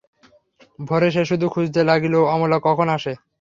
[0.79, 3.13] ভোরে সে শুধু খুঁজতে লাগিল অমলা কখন আসে।